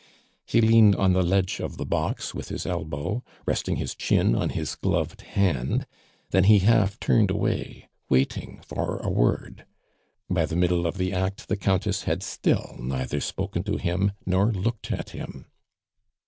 [0.47, 4.49] He leaned on the ledge of the box with his elbow, resting his chin on
[4.49, 5.85] his gloved hand;
[6.31, 9.63] then he half turned away, waiting for a word.
[10.27, 14.51] By the middle of the act the Countess had still neither spoken to him nor
[14.51, 15.45] looked at him.